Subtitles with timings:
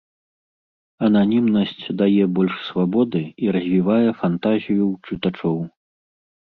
[1.07, 5.57] Ананімнасць дае больш свабоды і развівае фантазію ў чытачоў.